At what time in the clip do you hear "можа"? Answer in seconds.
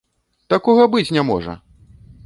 1.31-1.53